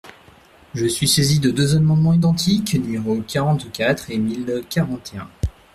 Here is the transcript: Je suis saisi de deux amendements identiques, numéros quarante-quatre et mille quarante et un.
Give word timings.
Je 0.73 0.87
suis 0.87 1.07
saisi 1.07 1.39
de 1.39 1.51
deux 1.51 1.75
amendements 1.75 2.13
identiques, 2.15 2.73
numéros 2.73 3.21
quarante-quatre 3.21 4.09
et 4.09 4.17
mille 4.17 4.63
quarante 4.67 5.13
et 5.13 5.19
un. 5.19 5.29